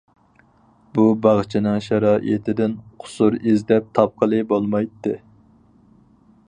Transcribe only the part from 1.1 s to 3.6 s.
باغچىنىڭ شارائىتىدىن قۇسۇر